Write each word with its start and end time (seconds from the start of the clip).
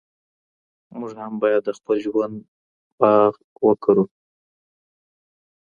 موږ 0.99 1.11
هم 1.21 1.33
باید 1.41 1.61
د 1.65 1.69
خپل 1.77 1.95
ژوند 2.05 2.35
باغ 2.99 3.33
وکرون. 3.67 4.09